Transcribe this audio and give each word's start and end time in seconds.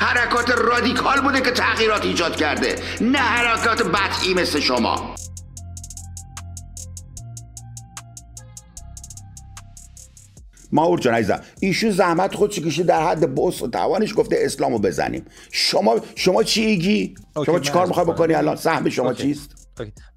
حرکات 0.00 0.50
رادیکال 0.50 1.20
بوده 1.20 1.40
که 1.40 1.50
تغییرات 1.50 2.04
ایجاد 2.04 2.36
کرده 2.36 2.74
نه 3.00 3.18
حرکات 3.18 3.82
بطئی 3.82 4.34
مثل 4.34 4.60
شما. 4.60 5.14
ماور 10.72 10.98
جان 10.98 11.14
عزیزم 11.14 11.40
ایشون 11.60 11.90
زحمت 11.90 12.34
خود 12.34 12.50
کشید 12.50 12.86
در 12.86 13.06
حد 13.06 13.34
وسع 13.34 13.62
و 13.62 13.68
توانش 13.68 14.14
گفته 14.16 14.36
اسلامو 14.40 14.78
بزنیم. 14.78 15.24
شما 15.50 16.00
شما 16.14 16.42
چی 16.42 16.62
میگی؟ 16.62 17.14
شما 17.46 17.60
چیکار 17.60 17.86
می‌خوای 17.86 18.06
بکنی 18.06 18.34
الان؟ 18.34 18.56
سهم 18.56 18.88
شما 18.88 19.14
چیست؟ 19.14 19.59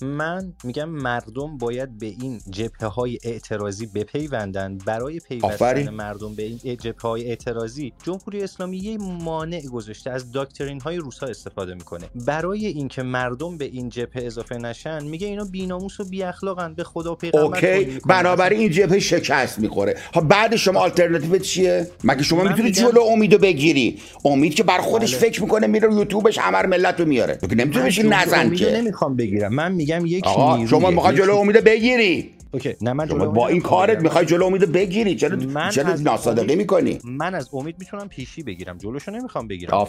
من 0.02 0.54
میگم 0.64 0.90
مردم 0.90 1.58
باید 1.58 1.98
به 1.98 2.06
این 2.06 2.42
جبهه 2.50 2.90
های 2.90 3.18
اعتراضی 3.24 3.86
بپیوندن. 3.86 4.78
برای 4.86 5.20
پیوستن 5.20 5.90
مردم 5.90 6.36
به 6.36 6.44
این 6.44 6.60
جبهه 6.78 7.02
های 7.02 7.30
اعتراضی 7.30 7.94
جمهوری 8.04 8.44
اسلامی 8.44 8.78
یه 8.78 8.98
مانع 8.98 9.62
گذاشته 9.62 10.10
از 10.12 10.32
doctrine 10.32 10.82
های 10.82 10.98
روسا 10.98 11.26
استفاده 11.26 11.74
می‌کنه. 11.74 12.10
برای 12.16 12.66
اینکه 12.66 13.04
مردم 13.04 13.58
به 13.58 13.66
این 13.66 13.90
جبهه 13.90 14.24
اضافه 14.26 14.58
نشن 14.58 15.04
میگه 15.04 15.28
اینا 15.28 15.44
بیناموس 15.44 16.00
و 16.00 16.04
بی 16.04 16.24
اخلاقن 16.24 16.74
به 16.74 16.84
خدا 16.84 17.16
پیغمبر 17.16 17.46
OK. 17.46 18.00
بنابراین 18.10 18.60
این 18.60 18.72
جبهه 18.72 19.00
شکست 19.00 19.60
می‌خوره. 19.60 19.98
ها 20.14 20.22
بعد 20.22 20.56
شما 20.56 20.80
آلترناتیو 20.80 21.38
چیه؟ 21.38 21.88
مگه 22.04 22.24
شما 22.24 22.44
می‌تونی 22.44 22.72
جلو 22.72 23.02
امیدو 23.02 23.38
بگیری؟ 23.38 24.00
امید 24.26 24.56
که 24.56 24.64
برا 24.64 24.82
خودش 24.82 25.16
بله. 25.16 25.22
فکر 25.22 25.42
می‌کنه 25.42 25.68
میره 25.68 25.94
یوتیوبش 25.94 26.38
همه 26.38 26.66
ملت 26.66 27.00
رو 27.00 27.06
میاره. 27.06 27.40
نمی‌تونی 27.56 28.10
نزن 28.10 28.56
که. 28.56 28.72
نمی‌خوام 28.72 29.16
بگیرم. 29.16 29.53
من 29.54 29.72
میگم 29.72 30.06
یک 30.06 30.26
شما 30.70 30.90
می‌خوای 30.92 31.18
جلو 31.18 31.36
امید 31.36 31.64
بگیری. 31.64 32.34
OK. 32.54 32.76
نه 32.82 32.94
من 32.94 33.08
جلو 33.08 33.32
با 33.32 33.48
این 33.48 33.62
کارت 33.62 34.00
می‌خوای 34.00 34.26
جلو 34.26 34.46
امید 34.46 34.72
بگیری. 34.72 35.16
چرا 35.16 35.38
من 35.38 35.70
چرا 35.70 35.94
ناصادقی 35.94 36.56
می‌کنی؟ 36.56 37.00
من 37.04 37.36
از 37.36 37.50
امید 37.54 37.76
می‌تونم 37.80 38.08
پیشی 38.08 38.44
بگیرم. 38.44 38.78
جلوشو 38.78 39.12
نمی‌خوام 39.12 39.48
بگیرم. 39.48 39.88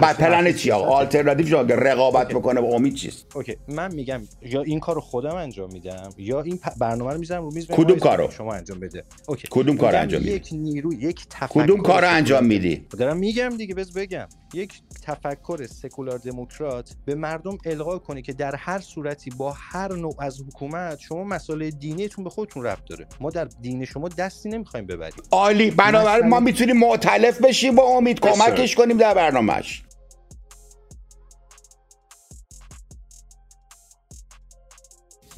بعد 0.00 0.16
پلن 0.16 0.52
چی 0.52 0.70
آقا؟ 0.70 0.86
آلترناتیو 0.86 1.46
جا 1.46 1.60
رقابت 1.60 2.28
بکنه 2.28 2.60
با 2.60 2.68
امید 2.68 2.94
چیست؟ 2.94 3.26
okay. 3.34 3.56
من 3.68 3.94
میگم 3.94 4.20
یا 4.42 4.62
این 4.62 4.80
کارو 4.80 5.00
خودم 5.00 5.34
انجام 5.34 5.72
میدم 5.72 6.10
یا 6.18 6.42
این 6.42 6.60
برنامه 6.78 7.12
رو 7.12 7.18
می‌ذارم 7.18 7.42
رو 7.42 7.50
میز 7.54 7.66
کدوم 7.66 7.98
کارو؟ 7.98 8.30
شما 8.30 8.54
انجام 8.54 8.80
بده. 8.80 9.04
okay. 9.28 9.48
کدوم 9.50 9.76
کارو 9.76 9.98
انجام 9.98 10.20
میدی؟ 10.20 10.34
یک 10.34 10.48
نیرو 10.52 10.92
یک 10.94 11.26
تفکر 11.30 11.64
کدوم 11.64 11.80
کارو 11.80 12.08
انجام 12.08 12.44
میدی؟ 12.44 12.86
دارم 12.98 13.16
میگم 13.16 13.48
دیگه 13.48 13.74
بذار 13.74 13.92
بگم. 13.92 14.26
یک 14.54 14.80
تفکر 15.02 15.66
سکولار 15.66 16.18
دموکرات 16.18 16.90
به 17.04 17.14
مردم 17.14 17.58
القا 17.64 17.98
کنه 17.98 18.22
که 18.22 18.32
در 18.32 18.56
هر 18.56 18.78
صورتی 18.78 19.30
با 19.30 19.52
هر 19.52 19.92
نوع 19.92 20.14
از 20.18 20.40
حکومت 20.40 20.98
شما 21.00 21.24
مسائل 21.24 21.70
دینیتون 21.70 22.24
به 22.24 22.30
خودتون 22.30 22.64
ربط 22.64 22.84
داره. 22.88 23.06
ما 23.20 23.30
در 23.30 23.44
دین 23.44 23.84
شما 23.84 24.08
دستی 24.08 24.48
نمی‌خوایم 24.48 24.86
ببریم. 24.86 25.22
عالی. 25.30 25.70
بنابراین 25.70 26.28
ما 26.28 26.40
می‌تونیم 26.40 26.76
مؤتلف 26.76 27.40
بشیم 27.40 27.74
با 27.74 27.82
امید 27.82 28.20
کمکش 28.20 28.74
کنیم 28.74 28.96
در 28.96 29.14
برنامهش 29.14 29.82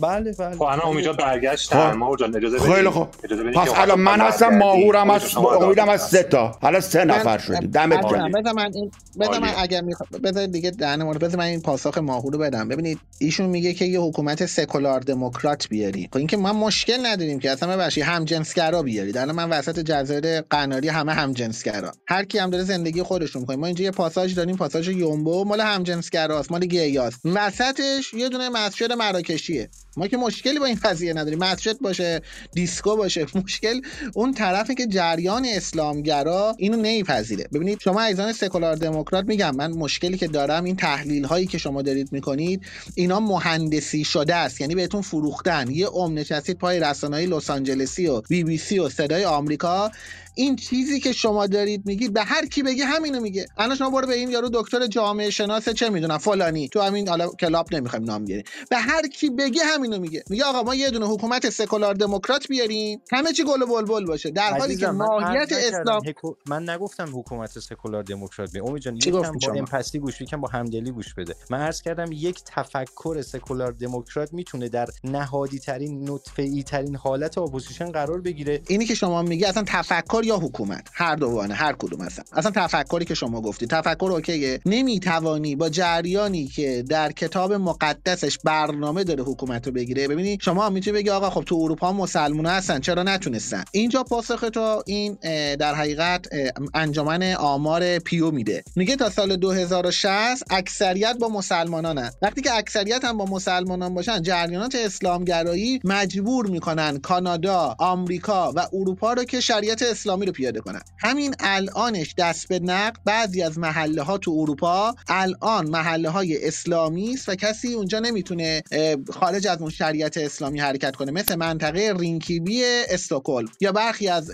بله 0.00 0.32
بله. 0.32 0.56
خب 0.56 0.62
الان 0.62 0.86
امیدجا 0.86 1.12
برگشت 1.12 1.74
خب. 1.74 1.96
ما 1.96 2.16
جان 2.16 2.36
اجازه 2.36 2.58
خیلی 2.58 2.88
خوب. 2.88 3.10
پس 3.54 3.68
الان 3.74 4.00
من 4.00 4.20
هستم 4.20 4.58
ماهورم 4.58 5.10
از 5.10 5.36
امیدم 5.36 5.88
از 5.88 6.08
سه 6.08 6.22
تا. 6.22 6.58
حالا 6.62 6.80
سه 6.80 7.04
نفر 7.04 7.38
شدیم 7.38 7.70
دمت 7.70 8.10
گرم. 8.10 8.32
بذار 8.32 8.52
من 8.52 8.70
این 8.74 8.90
بذار 9.20 9.38
من 9.38 9.52
اگر 9.58 9.80
می‌خوام 9.80 10.08
بذار 10.22 10.46
دیگه 10.46 10.70
دهن 10.70 11.02
مورد 11.02 11.18
بذار 11.18 11.38
من 11.38 11.44
این 11.44 11.60
پاسخ 11.60 11.98
ماهور 11.98 12.32
رو 12.32 12.38
بدم. 12.38 12.68
ببینید 12.68 12.98
ایشون 13.18 13.46
میگه 13.46 13.74
که 13.74 13.84
یه 13.84 14.00
حکومت 14.00 14.46
سکولار 14.46 15.00
دموکرات 15.00 15.68
بیاری. 15.68 16.08
خب 16.12 16.16
اینکه 16.16 16.36
ما 16.36 16.52
مشکل 16.52 17.06
نداریم 17.06 17.38
که 17.38 17.50
اصلا 17.50 17.76
ببخشید 17.76 18.04
هم 18.04 18.24
جنسگرا 18.24 18.82
بیاری 18.82 19.18
الان 19.18 19.36
من 19.36 19.50
وسط 19.50 19.78
جزایر 19.78 20.40
قناری 20.40 20.88
همه 20.88 21.12
هم 21.12 21.32
جنسگرا 21.32 21.92
هر 22.08 22.24
کی 22.24 22.38
هم 22.38 22.50
داره 22.50 22.64
زندگی 22.64 23.02
خودش 23.02 23.30
رو 23.30 23.56
ما 23.56 23.66
اینجا 23.66 23.84
یه 23.84 23.90
پاساژ 23.90 24.34
داریم 24.34 24.56
پاساژ 24.56 24.88
یومبو 24.88 25.44
مال 25.44 25.60
هم 25.60 25.82
جنسگراست 25.82 26.52
مال 26.52 26.66
گیاست 26.66 27.20
وسطش 27.24 28.14
یه 28.14 28.28
دونه 28.28 28.48
مسجد 28.48 28.92
مراکشیه. 28.92 29.70
ما 29.96 30.06
که 30.06 30.16
مشکلی 30.16 30.58
با 30.58 30.66
این 30.66 30.78
قضیه 30.82 31.12
نداریم. 31.12 31.38
مسجد 31.38 31.78
باشه 31.78 32.20
دیسکو 32.52 32.96
باشه 32.96 33.26
مشکل 33.44 33.80
اون 34.14 34.34
طرفی 34.34 34.74
که 34.74 34.86
جریان 34.86 35.46
اسلامگرا 35.48 36.54
اینو 36.58 36.76
نمیپذیره 36.76 37.48
ببینید 37.52 37.80
شما 37.80 38.02
عزیزان 38.02 38.32
سکولار 38.32 38.76
دموکرات 38.76 39.24
میگم 39.24 39.56
من 39.56 39.72
مشکلی 39.72 40.18
که 40.18 40.26
دارم 40.26 40.64
این 40.64 40.76
تحلیل 40.76 41.24
هایی 41.24 41.46
که 41.46 41.58
شما 41.58 41.82
دارید 41.82 42.12
می‌کنید 42.12 42.62
اینا 42.94 43.20
مهندسی 43.20 44.04
شده 44.04 44.34
است. 44.34 44.60
یعنی 44.60 44.74
بهتون 44.74 45.02
فروختن. 45.02 45.70
یه 45.70 45.86
عمر 45.86 46.14
نشستید 46.14 46.58
پای 46.58 46.80
رسانه‌های 46.80 47.26
لس 47.26 47.50
آنجلسی 47.50 48.06
و 48.06 48.20
بی 48.20 48.44
بی 48.44 48.58
سی 48.58 48.78
و 48.78 48.88
صدای 48.88 49.24
آمریکا 49.24 49.90
این 50.38 50.56
چیزی 50.56 51.00
که 51.00 51.12
شما 51.12 51.46
دارید 51.46 51.86
میگید 51.86 52.12
به 52.12 52.22
هر 52.22 52.46
کی 52.46 52.62
بگی 52.62 52.82
همینو 52.82 53.20
میگه. 53.20 53.46
الان 53.56 53.76
شما 53.76 53.90
برو 53.90 54.06
به 54.06 54.14
این 54.14 54.30
یارو 54.30 54.50
دکتر 54.52 54.86
جامعه 54.86 55.30
شناس 55.30 55.68
چه 55.68 55.90
می‌دونم 55.90 56.18
فلانی. 56.18 56.68
تو 56.68 56.80
همین 56.80 57.08
حالا 57.08 57.28
کلاب 57.28 57.74
نمی‌خوایم 57.74 58.04
نام 58.04 58.24
بیاریم 58.24 58.44
به 58.70 58.76
هر 58.76 59.08
کی 59.08 59.30
بگی 59.30 59.58
همینو 59.64 59.98
میگه. 59.98 60.24
میگه 60.30 60.44
آقا 60.44 60.62
ما 60.62 60.74
یه 60.74 60.90
دونه 60.90 61.06
حکومت 61.06 61.50
سکولار 61.50 61.94
دموکرات 61.94 62.48
بیاریم. 62.48 63.00
همه 63.12 63.32
چی 63.32 63.44
گل 63.44 63.62
و 63.62 63.66
بلبل 63.66 64.06
باشه. 64.06 64.30
در 64.30 64.58
حالی 64.58 64.76
که 64.76 64.86
ماهیت 64.86 65.52
اسلام 65.52 66.02
من 66.46 66.70
نگفتم 66.70 67.18
حکومت 67.18 67.58
سکولار 67.58 68.02
دموکرات 68.02 68.52
بیاریم 68.52 68.70
امید 68.70 68.82
جان 68.82 68.96
یکم 68.96 69.10
با 69.12 69.52
empathy 69.54 69.98
گوش 69.98 70.20
یکم 70.20 70.40
با 70.40 70.48
همدلی 70.48 70.90
گوش 70.90 71.14
بده. 71.14 71.34
من 71.50 71.58
عرض 71.58 71.82
کردم 71.82 72.12
یک 72.12 72.40
تفکر 72.46 73.22
سکولار 73.22 73.72
دموکرات 73.72 74.32
می‌تونه 74.32 74.68
در 74.68 74.86
نهادی 75.04 75.58
ترین 75.58 76.10
نطفه 76.10 76.42
ای 76.42 76.62
ترین 76.62 76.96
حالت 76.96 77.38
اپوزیشن 77.38 77.92
قرار 77.92 78.20
بگیره. 78.20 78.62
اینی 78.68 78.84
که 78.86 78.94
شما 78.94 79.22
میگی 79.22 79.44
اصلا 79.44 79.64
تفکر 79.66 80.22
یا 80.26 80.36
حکومت؟ 80.36 80.88
هر 80.92 81.16
دوانه 81.16 81.54
هر 81.54 81.72
کدوم 81.72 82.00
هستن. 82.00 82.22
اصلا 82.32 82.52
تفکری 82.54 83.04
که 83.04 83.14
شما 83.14 83.40
گفتی 83.40 83.66
تفکر 83.66 84.08
okay 84.12 84.44
ه. 84.44 84.60
نمی‌توانی 84.66 85.56
با 85.56 85.68
جریانی 85.68 86.46
که 86.46 86.84
در 86.88 87.12
کتاب 87.12 87.52
مقدسش 87.52 88.38
برنامه 88.44 89.04
داره 89.04 89.24
حکومت 89.24 89.66
رو 89.66 89.72
بگیره 89.72 90.08
ببینی 90.08 90.38
شما 90.40 90.70
می‌تونی 90.70 90.96
بگی 90.96 91.10
آقا 91.10 91.30
خب 91.30 91.42
تو 91.46 91.56
اروپا 91.62 91.92
مسلمان 91.92 92.46
هستن 92.46 92.80
چرا 92.80 93.02
نتونستن؟ 93.02 93.64
اینجا 93.72 94.02
پاسخ 94.02 94.44
تو 94.54 94.82
این 94.86 95.18
در 95.56 95.74
حقیقت 95.74 96.26
انجمن 96.74 97.32
آمار 97.32 97.98
پیو 97.98 98.30
میده. 98.30 98.64
میگه 98.76 98.96
تا 98.96 99.10
سال 99.10 99.36
2060 99.36 100.42
اکثریت 100.50 101.16
با 101.20 101.28
مسلمانانن 101.28 102.10
وقتی 102.22 102.40
که 102.40 102.54
اکثریت 102.54 103.04
هم 103.04 103.16
با 103.16 103.24
مسلمانان 103.24 103.94
باشن 103.94 104.22
جریانات 104.22 104.74
اسلامگرایی 104.74 105.80
مجبور 105.84 106.46
می‌کنن 106.46 106.98
کانادا 106.98 107.76
آمریکا 107.78 108.52
و 108.56 108.68
اروپا 108.72 109.12
رو 109.12 109.24
که 109.24 109.40
شریعت 109.40 109.82
اسلامی 110.16 110.26
رو 110.26 110.32
پیاده 110.32 110.60
کنن. 110.60 110.80
همین 110.98 111.34
الانش 111.40 112.14
دست 112.18 112.48
به 112.48 112.58
نقد 112.58 112.96
بعضی 113.04 113.42
از 113.42 113.58
محله 113.58 114.02
ها 114.02 114.18
تو 114.18 114.30
اروپا 114.38 114.94
الان 115.08 115.70
محله 115.70 116.08
های 116.08 116.46
اسلامی 116.46 117.14
است 117.14 117.28
و 117.28 117.34
کسی 117.34 117.74
اونجا 117.74 118.00
نمی‌تونه 118.00 118.62
خارج 119.10 119.46
از 119.46 119.60
اون 119.60 119.70
شریعت 119.70 120.16
اسلامی 120.16 120.60
حرکت 120.60 120.96
کنه. 120.96 121.12
مثل 121.12 121.34
منطقه 121.34 121.94
رینکیبی 121.98 122.62
استکهلم. 122.88 123.48
یا 123.60 123.72
برخی 123.72 124.08
از 124.08 124.30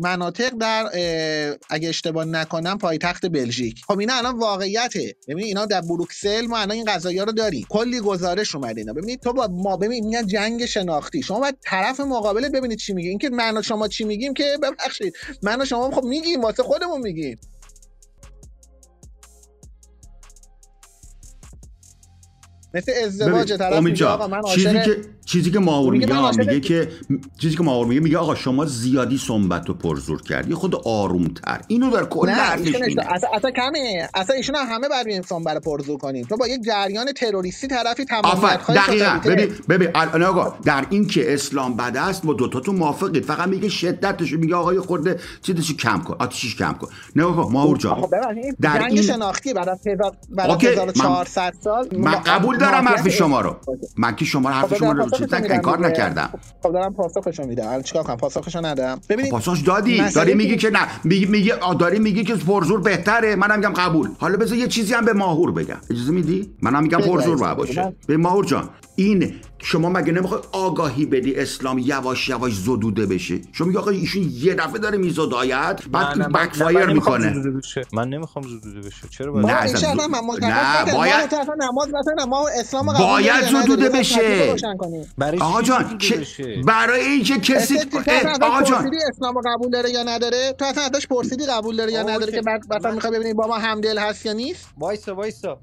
مناطق 0.00 0.50
در 0.60 0.88
اگه 1.70 1.88
اشتباه 1.88 2.24
نکنم 2.24 2.78
پایتخت 2.78 3.26
بلژیک. 3.26 3.80
خب 3.86 3.98
اینا 3.98 4.14
الان 4.14 4.38
واقعیته 4.38 5.16
ببینید 5.28 5.46
اینا 5.46 5.66
در 5.66 5.80
بروکسل 5.80 6.46
ما 6.46 6.58
الان 6.58 6.76
این 6.76 6.84
قضایا 6.84 7.24
رو 7.24 7.32
داریم. 7.32 7.66
کلی 7.68 8.00
گزارش 8.00 8.54
اومده 8.54 8.80
اینا. 8.80 8.92
ببینید 8.92 9.20
تو 9.20 9.32
با 9.32 9.48
ما 9.50 9.76
ببینید 9.76 10.04
میگن 10.04 10.26
جنگ 10.26 10.66
شناختی. 10.66 11.22
شما 11.22 11.40
باید 11.40 11.56
طرف 11.64 12.00
مقابل 12.00 12.48
ببینید 12.48 12.78
چی 12.78 12.92
میگه. 12.92 13.08
اینکه 13.08 13.30
معنا 13.30 13.62
شما 13.62 13.88
چی 13.88 14.04
میگیم 14.04 14.34
که 14.34 14.58
ببخشید 15.02 15.38
من 15.42 15.62
و 15.62 15.64
شما 15.64 15.90
خب 15.90 16.04
میگیم 16.04 16.40
واسه 16.40 16.62
خودمون 16.62 17.00
میگیم. 17.00 17.38
مثل 22.74 22.92
ازدواج 23.04 23.52
طرف 23.52 23.82
میگه 23.82 24.06
آقا 24.06 24.26
من 24.28 24.42
که 24.84 25.04
چیزی 25.32 25.50
که 25.50 25.58
ماور 25.58 25.92
میگه 25.92 26.30
میگه 26.38 26.60
که 26.60 26.88
چیزی 27.38 27.56
که 27.56 27.62
ماور 27.62 27.86
میگه 27.86 28.00
میگه 28.00 28.18
آقا 28.18 28.34
شما 28.34 28.64
زیادی 28.64 29.18
سنبت 29.18 29.68
رو 29.68 29.74
پرزور 29.74 30.22
کردی 30.22 30.54
خود 30.54 30.74
آرومتر. 30.84 31.60
اینو 31.66 31.90
در 31.90 32.04
کل 32.04 32.28
حرفش 32.28 32.74
اصلا 33.08 33.30
اصلا 33.34 33.50
کمه. 33.50 34.08
اصلا 34.14 34.36
ایشون 34.36 34.56
هم 34.56 34.66
همه 34.74 34.88
بر 34.88 35.04
این 35.06 35.22
سنبت 35.22 35.64
پرزور 35.64 35.98
کنیم. 35.98 36.24
تو 36.24 36.36
با 36.36 36.48
یک 36.48 36.62
جریان 36.62 37.12
تروریستی 37.12 37.68
طرفی 37.68 38.04
تمام 38.04 38.50
دقیقاً. 38.68 39.20
ببین 39.24 39.54
ببین 39.68 39.88
الان 39.94 40.22
آقا 40.22 40.54
در 40.64 40.86
این 40.90 41.06
که 41.06 41.34
اسلام 41.34 41.76
بد 41.76 41.96
است 41.96 42.24
ما 42.24 42.32
دو 42.32 42.48
تا 42.48 42.60
تو 42.60 42.72
موافقید. 42.72 43.24
فقط 43.24 43.48
میگه 43.48 43.68
شدتش 43.68 44.32
میگه 44.32 44.54
آقا 44.54 44.80
خورده 44.80 45.20
چیزش 45.42 45.74
کم 45.74 46.00
کن. 46.00 46.16
آتیشش 46.18 46.56
کم 46.56 46.72
کن. 46.72 46.88
نه 47.16 47.22
آقا 47.24 47.48
ماور 47.48 47.76
جان. 47.76 48.04
در 48.60 48.78
جنگ 48.78 48.92
این 48.92 49.02
شناختی 49.02 49.54
بعد 49.54 49.68
از 49.68 49.86
1400 49.86 51.54
سال 51.64 51.88
من 51.92 52.14
قبول 52.14 52.58
دارم 52.58 52.88
حرف 52.88 53.08
شما 53.08 53.40
رو. 53.40 53.56
من 53.96 54.16
که 54.16 54.24
شما 54.24 54.50
حرف 54.50 54.78
شما 54.78 54.92
رو 54.92 55.21
چیز 55.26 55.60
کار 55.60 55.86
نکردم. 55.86 56.30
خب 56.62 56.72
دارم 56.72 56.94
پاسخشو 56.94 57.46
میدم. 57.46 57.66
الان 57.66 57.82
چیکار 57.82 58.02
کنم؟ 58.02 58.16
پاسخشو 58.16 58.66
ندم. 58.66 59.00
ببینید 59.08 59.32
پاسخش 59.32 59.60
دادی. 59.60 60.02
داری 60.14 60.34
میگی 60.34 60.56
که 60.56 60.70
نه. 60.70 60.86
میگی 61.04 61.26
میگی 61.26 61.52
داری 61.78 61.98
میگی 61.98 62.24
که 62.24 62.34
پرزور 62.34 62.80
بهتره. 62.80 63.36
منم 63.36 63.58
میگم 63.58 63.72
قبول. 63.72 64.08
حالا 64.18 64.36
بذار 64.36 64.58
یه 64.58 64.68
چیزی 64.68 64.94
هم 64.94 65.04
به 65.04 65.12
ماهور 65.12 65.52
بگم. 65.52 65.76
اجازه 65.90 66.12
میدی؟ 66.12 66.54
منم 66.62 66.82
میگم 66.82 67.00
پرزور 67.00 67.54
باشه. 67.54 67.94
به 68.06 68.16
ماهور 68.16 68.44
جان 68.44 68.68
این 68.96 69.34
شما 69.64 69.88
مگه 69.88 70.12
نمی‌خوای 70.12 70.40
آگاهی 70.52 71.06
بدی 71.06 71.34
اسلام 71.34 71.78
یواش 71.78 72.28
یواش 72.28 72.54
زدوده 72.56 73.06
بشه؟ 73.06 73.40
شما 73.52 73.66
میگه 73.66 73.78
آقا 73.78 73.90
ایشون 73.90 74.22
یه 74.32 74.54
دفعه 74.54 74.78
داره 74.78 74.98
میزداید 74.98 75.90
بعد 75.92 76.32
بک 76.32 76.54
فایر 76.54 76.86
می‌کنه. 76.86 77.34
من 77.92 78.08
نمی‌خوام 78.08 78.48
زدوده 78.48 78.80
بشه. 78.80 79.08
چرا 79.10 79.32
باید 79.32 79.46
نه 79.46 79.94
نه 79.94 80.92
باید 80.94 81.34
نماز 81.60 81.88
ما 82.28 82.48
اسلام 82.60 82.86
باید 82.86 83.44
زدوده 83.44 83.88
بشه. 83.88 84.54
آقا 85.40 85.62
جان 85.62 85.98
برای 86.66 87.00
اینکه 87.00 87.38
کسی 87.38 87.78
آقا 88.40 88.62
جان. 88.62 88.90
اسلام 89.12 89.34
قبول 89.40 89.70
داره 89.70 89.90
یا 89.90 90.02
نداره؟ 90.02 90.54
تو 90.58 90.64
اصلا 90.64 90.82
ازش 90.82 91.06
پرسیدی 91.06 91.46
قبول 91.46 91.76
داره 91.76 91.92
یا 91.92 92.02
نداره 92.02 92.32
که 92.32 92.42
بعد 92.42 92.74
مثلا 92.74 92.92
می‌خوای 92.92 93.12
ببینی 93.12 93.34
با 93.34 93.46
ما 93.46 93.58
همدل 93.58 93.98
هست 93.98 94.26
یا 94.26 94.32
نیست؟ 94.32 94.68
وایسا 94.78 95.14
وایسا. 95.14 95.58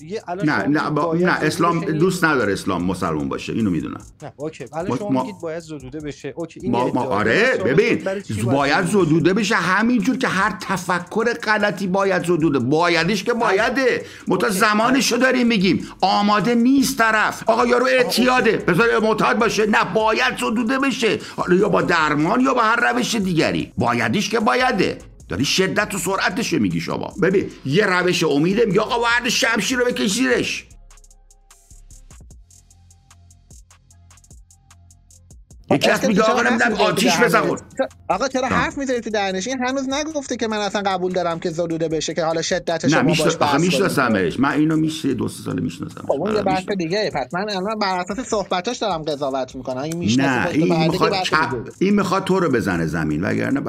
نه 0.46 0.68
نه 0.68 0.90
نه 1.14 1.32
اسلام 1.32 1.80
دوست 1.80 2.24
نداره 2.24 2.54
اسلام 2.54 2.84
مسلمان 2.84 3.30
باشه. 3.30 3.54
اینو 3.54 3.70
می‌دونم. 3.70 3.89
نه 4.22 4.34
okay. 4.36 4.66
الان 4.74 4.98
شما 4.98 5.10
ما... 5.10 5.24
میگید 5.24 5.42
باید 5.42 5.60
زدوده 5.60 6.00
بشه. 6.00 6.34
okay 6.36 6.60
این 6.64 6.72
ما, 6.72 6.88
ما 6.88 7.04
آره 7.04 7.58
ببین 7.66 8.08
باید 8.46 8.86
زدوده 8.86 9.34
بشه؟ 9.34 9.56
همینجور 9.56 10.18
که 10.18 10.28
هر 10.28 10.58
تفکر 10.62 11.34
غلطی 11.34 11.88
باید 11.88 12.26
زدوده. 12.26 12.60
بایدش 12.60 13.24
که 13.24 13.34
بایده. 13.34 14.06
منتها 14.28 14.50
زمانشو 14.50 15.18
داریم 15.18 15.48
میگیم. 15.48 15.88
آماده 16.02 16.56
نیست 16.56 16.98
طرف. 16.98 17.44
آقا 17.46 17.66
یارو 17.66 17.86
اعتیاده. 17.86 18.58
بذار 18.58 19.00
معتاد 19.00 19.40
باشه. 19.40 19.66
نه 19.66 19.94
باید 19.94 20.38
زدوده 20.38 20.80
بشه. 20.80 21.20
حالا 21.36 21.56
یا 21.56 21.70
با 21.70 21.82
درمان 21.82 22.42
یا 22.42 22.54
با 22.54 22.62
هر 22.62 22.92
روش 22.92 23.16
دیگری. 23.16 23.72
بایدش 23.78 24.30
که 24.30 24.40
بایده. 24.40 24.98
داری 25.30 25.46
شدت 25.46 25.96
و 25.96 25.98
سرعتش 25.98 26.54
میگی 26.54 26.80
شما. 26.82 27.14
ببین 27.22 27.46
یه 27.66 27.86
روش 27.86 28.24
امیده 28.24 28.66
میگه 28.66 28.82
آقا 28.82 29.02
ورد 29.02 29.30
شمشیر 29.30 29.78
رو 29.78 29.86
بکش 29.86 30.14
زیرش. 30.14 30.66
یکی 35.72 35.90
از 35.90 36.06
میگه 36.06 36.22
آقا 36.22 36.42
نمی‌دونم 36.42 36.74
آتیش 36.74 37.18
بزن. 37.18 37.58
آقا 38.08 38.28
چرا 38.28 38.48
حرف 38.48 38.78
می‌ذاری 38.78 39.02
تو 39.02 39.10
درنش 39.10 39.48
این 39.48 39.58
هنوز 39.68 39.90
نگفته 39.90 40.36
که 40.36 40.48
من 40.48 40.58
اصلا 40.58 40.82
قبول 40.86 41.12
دارم 41.12 41.40
که 41.40 41.50
زدوده 41.50 41.88
بشه 41.88 42.14
که 42.14 42.24
حالا 42.24 42.42
شدتش 42.42 42.94
نه 42.94 43.02
می‌شناسم 43.02 43.46
آقا 43.46 43.58
میشناسمش. 43.58 44.40
من 44.40 44.52
اینو 44.52 44.76
میشه 44.76 45.14
دو 45.14 45.28
سه 45.28 45.44
سال 45.44 45.60
می‌شناسم 45.60 46.02
خب 46.02 46.12
اون 46.12 46.36
یه 46.36 46.42
بحث 46.42 46.66
دیگه 46.78 47.12
پس 47.16 47.34
من 47.34 47.50
الان 47.50 47.80
بر 47.80 48.00
اساس 48.00 48.28
صحبتاش 48.28 48.78
دارم 48.78 49.02
قضاوت 49.02 49.56
می‌کنم. 49.56 49.78
این 49.78 50.22
نه 50.22 50.48
این 50.52 50.88
می‌خواد 50.88 51.14
این 51.80 51.96
می‌خواد 51.96 52.24
تو 52.24 52.40
رو 52.40 52.52
بزنه 52.52 52.86
زمین. 52.86 53.24
وگرنه 53.24 53.62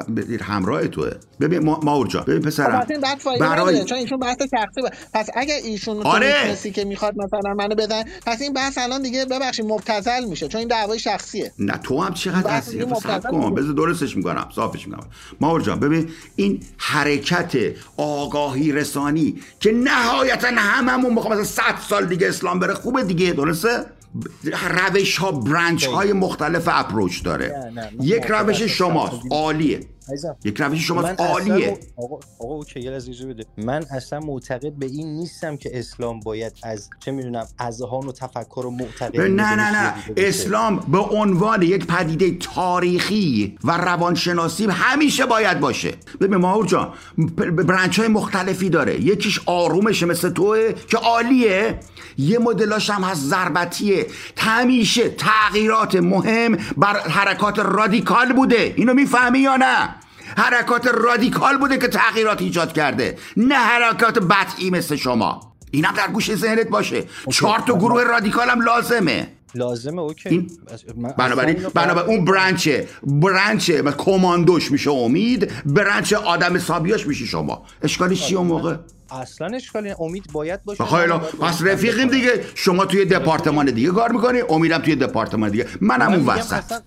همراه 0.42 0.88
توه. 0.88 1.10
ببین 1.40 1.64
ما 1.64 2.06
جان 2.08 2.24
ببین 2.24 2.42
پسرم. 2.42 2.86
خب، 3.24 3.38
برای 3.38 3.84
چون 3.84 3.98
ایشون 3.98 4.18
بحث 4.18 4.36
شخصی 4.36 4.80
پس 5.14 5.28
اگه 5.34 5.54
ایشون 5.54 6.06
آره. 6.06 6.34
کسی 6.48 6.70
که 6.70 6.84
می‌خواد 6.84 7.14
مثلا 7.16 7.54
منو 7.54 7.74
بزن 7.74 8.04
پس 8.26 8.42
این 8.42 8.52
بحث 8.52 8.78
الان 8.78 9.02
دیگه 9.02 9.24
ببخشید 9.24 9.66
مبتذل 9.66 10.24
میشه 10.24 10.48
چون 10.48 10.58
این 10.58 10.68
دعوای 10.68 10.98
شخصیه. 10.98 11.52
نه 11.58 11.72
تو 11.90 12.02
هم 12.02 12.14
چقدر 12.14 12.50
هستی 12.50 12.86
صبر 13.02 13.30
کن. 13.30 13.54
بذار 13.54 13.72
درستش 13.72 14.16
می‌کنم. 14.16 14.48
صافش 14.54 14.88
می‌کنم. 14.88 15.06
ماور 15.40 15.60
جان 15.60 15.80
ببین 15.80 16.08
این 16.36 16.60
حرکت 16.76 17.56
آگاهی 17.96 18.72
رسانی 18.72 19.40
که 19.60 19.72
نهایتا 19.72 20.48
هممون 20.48 21.14
می‌خوام 21.14 21.32
مثلا 21.32 21.44
100 21.44 21.62
سال 21.88 22.06
دیگه 22.06 22.28
اسلام 22.28 22.58
بره 22.58 22.74
خوبه 22.74 23.02
دیگه 23.04 23.32
درسته؟ 23.32 23.84
روش 24.92 25.16
ها 25.16 25.32
برنچ 25.32 25.86
های 25.86 26.12
مختلف 26.12 26.68
اپروچ 26.72 27.22
داره. 27.22 27.72
یک 28.00 28.22
روش 28.28 28.62
شماست. 28.62 29.22
عالیه. 29.30 29.80
یک 30.44 30.60
روش 30.60 30.86
شما 30.86 31.08
عالیه. 31.08 31.78
آقا 31.96 32.20
آقا 32.40 32.54
اوکی 32.54 32.80
یه 32.80 32.90
بده. 33.26 33.44
من 33.58 33.84
اصلا 33.90 34.20
معتقد 34.20 34.72
به 34.72 34.86
این 34.86 35.08
نیستم 35.08 35.56
که 35.56 35.70
اسلام 35.78 36.20
باید 36.20 36.52
از 36.62 36.90
چه 37.00 37.10
می‌دونم 37.12 37.46
اذهان 37.58 38.06
و 38.06 38.12
تفکر 38.12 38.66
و 38.66 38.70
معتقد 38.70 39.20
نه 39.20 39.54
نه 39.54 39.70
نه 39.70 39.94
اسلام 40.16 40.76
به 40.76 40.98
عنوان 40.98 41.62
یک 41.62 41.86
پدیده 41.86 42.38
تاریخی 42.38 43.58
و 43.64 43.70
روانشناسی 43.70 44.66
همیشه 44.66 45.26
باید 45.26 45.60
باشه. 45.60 45.94
ببین 46.20 46.36
ماهور 46.36 46.66
جان 46.66 46.92
برنچ 47.66 47.98
های 47.98 48.08
مختلفی 48.08 48.70
داره. 48.70 49.00
یکیش 49.00 49.40
آرومشه 49.46 50.06
مثل 50.06 50.30
توه 50.30 50.72
که 50.88 50.98
عالیه. 50.98 51.78
یه 52.18 52.38
مدلاش 52.38 52.90
هم 52.90 53.02
هست 53.02 53.20
ضربتیه. 53.20 54.06
همیشه 54.36 55.08
تغییرات 55.08 55.94
مهم 55.94 56.56
بر 56.76 56.98
حرکات 56.98 57.58
رادیکال 57.58 58.32
بوده. 58.32 58.74
اینو 58.76 58.94
می‌فهمی 58.94 59.38
یا 59.38 59.56
نه؟ 59.56 59.94
حرکات 60.36 60.86
رادیکال 60.86 61.58
بوده 61.58 61.78
که 61.78 61.88
تغییرات 61.88 62.42
ایجاد 62.42 62.72
کرده 62.72 63.18
نه 63.36 63.54
حرکات 63.54 64.18
بطئی 64.18 64.70
مثل 64.70 64.96
شما. 64.96 65.40
اینم 65.70 65.92
در 65.96 66.08
گوش 66.12 66.34
ذهنت 66.34 66.68
باشه. 66.68 67.04
چهار 67.30 67.58
تا 67.58 67.74
گروه 67.74 68.02
رادیکال 68.02 68.48
هم 68.48 68.60
لازمه. 68.60 69.28
لازمه 69.54 70.00
okay. 70.00 70.28
این 70.28 70.50
بنابراین 71.18 71.56
بنابراین 71.74 72.16
اون 72.16 72.24
branch 72.24 72.88
ه. 73.02 73.20
branch 73.20 73.73
ه 73.73 73.82
کماندوش 73.82 74.70
میشه 74.70 74.90
امید 74.90 75.52
branch 75.66 76.12
آدم 76.12 76.58
حسابیاش 76.58 77.06
میشه 77.06 77.24
شما. 77.24 77.66
اشکالش 77.82 78.26
چیه 78.26 78.38
اون 78.38 78.46
موقع؟ 78.46 78.76
اصلا 79.10 79.46
اشکالی 79.56 79.94
امید 80.00 80.32
باید 80.32 80.64
باشه. 80.64 80.84
خیلی 80.84 81.12
پس 81.12 81.62
رفیقیم 81.62 82.08
دیگه. 82.08 82.44
شما 82.54 82.84
توی 82.84 83.04
دپارتمان 83.04 83.66
دیگه 83.66 83.90
کار 83.90 84.12
می‌کنی 84.12 84.40
امیدم 84.48 84.78
توی 84.78 84.96
دپارتمان 84.96 85.50
دیگه. 85.50 85.66
منم 85.80 86.12
اون 86.12 86.26
وسط. 86.26 86.82